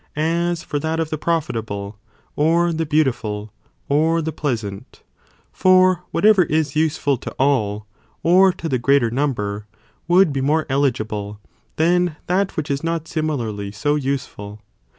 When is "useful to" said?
6.85-7.29